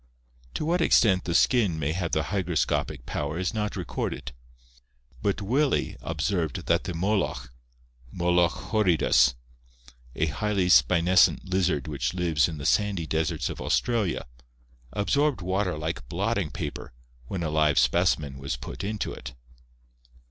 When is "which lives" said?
11.87-12.47